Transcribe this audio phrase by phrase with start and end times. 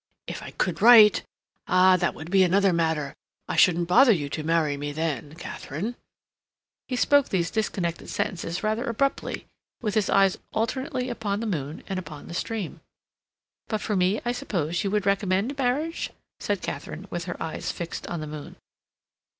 [0.25, 3.13] If I could write—ah, that would be another matter.
[3.47, 5.95] I shouldn't bother you to marry me then, Katharine."
[6.87, 9.45] He spoke these disconnected sentences rather abruptly,
[9.79, 12.81] with his eyes alternately upon the moon and upon the stream.
[13.67, 16.09] "But for me I suppose you would recommend marriage?"
[16.39, 18.55] said Katharine, with her eyes fixed on the moon.